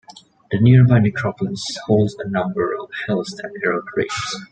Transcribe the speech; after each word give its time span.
The 0.49 0.59
nearby 0.59 0.97
necropolis 0.97 1.77
holds 1.85 2.15
a 2.15 2.27
number 2.27 2.73
of 2.73 2.89
Hallstatt 3.07 3.51
era 3.63 3.83
graves. 3.93 4.35